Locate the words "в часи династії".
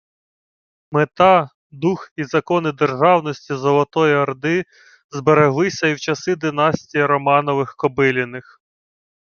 5.93-7.05